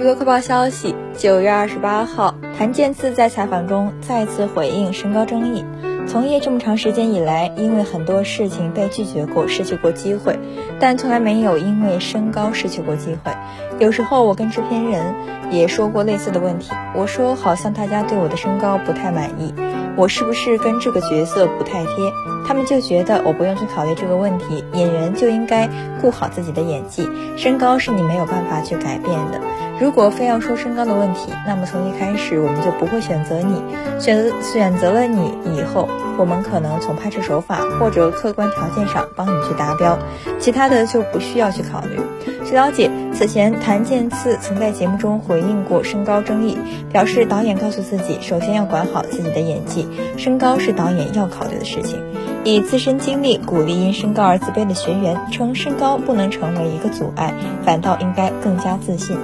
[0.00, 5.62] 娱乐快报消息：九月二十八号，谭健次在采访中再次回应身高争议。
[6.06, 10.38] 从业这么长时间以来，因为很多事情被拒绝过，失去过机会，
[10.80, 13.30] 但从来没有因为身高失去过机会。
[13.78, 15.14] 有时候我跟制片人
[15.50, 19.52] 也说过类似的问题，我说好像大家对我的身高不太满意，
[19.98, 22.10] 我是不是跟这个角色不太贴？
[22.48, 25.68] 他们就觉得我不用去考虑这个问题，演员就应该
[26.00, 27.06] 顾好自己的演技，
[27.36, 29.38] 身高是你没有办法去改变的。
[29.80, 33.62] 如果非要说身高的问题，那么从一开始我们就不会选择你，
[33.98, 35.88] 选择选择了你以后，
[36.18, 39.98] 我们可能从拍摄手法或者客观条件上帮你去达标，
[40.38, 41.98] 其他的就不需要去考虑。
[42.44, 46.58] 据了解，此前谭健次曾在节目中回应过身高争议，
[46.92, 49.88] 表示导演告诉自己，首先要管好自己的演技，
[50.18, 51.98] 身高是导演要考虑的事情。
[52.44, 57.32] 以自身经历鼓励因身高而自卑的学员，称身高不能成为一个阻碍，
[57.64, 59.18] 反倒应该更加自信。